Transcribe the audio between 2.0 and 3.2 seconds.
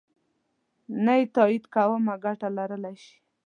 ګټه لرلای شي.